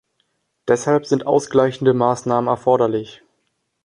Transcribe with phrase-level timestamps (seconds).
[0.67, 3.21] Deshalb sind ausgleichende Maßnahmen erforderlich.